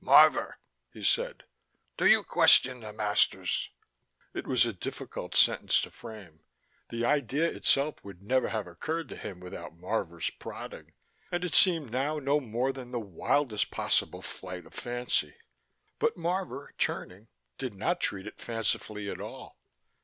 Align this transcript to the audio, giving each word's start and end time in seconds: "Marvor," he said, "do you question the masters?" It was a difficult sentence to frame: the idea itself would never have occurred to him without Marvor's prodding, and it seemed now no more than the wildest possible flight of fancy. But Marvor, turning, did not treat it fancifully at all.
"Marvor," 0.03 0.55
he 0.91 1.03
said, 1.03 1.43
"do 1.95 2.07
you 2.07 2.23
question 2.23 2.79
the 2.79 2.91
masters?" 2.91 3.69
It 4.33 4.47
was 4.47 4.65
a 4.65 4.73
difficult 4.73 5.35
sentence 5.35 5.79
to 5.81 5.91
frame: 5.91 6.39
the 6.89 7.05
idea 7.05 7.47
itself 7.47 8.03
would 8.03 8.23
never 8.23 8.47
have 8.47 8.65
occurred 8.65 9.09
to 9.09 9.15
him 9.15 9.39
without 9.39 9.77
Marvor's 9.77 10.31
prodding, 10.31 10.93
and 11.31 11.45
it 11.45 11.53
seemed 11.53 11.91
now 11.91 12.17
no 12.17 12.39
more 12.39 12.73
than 12.73 12.89
the 12.89 12.99
wildest 12.99 13.69
possible 13.69 14.23
flight 14.23 14.65
of 14.65 14.73
fancy. 14.73 15.35
But 15.99 16.17
Marvor, 16.17 16.69
turning, 16.79 17.27
did 17.59 17.75
not 17.75 17.99
treat 17.99 18.25
it 18.25 18.41
fancifully 18.41 19.07
at 19.07 19.21
all. 19.21 19.59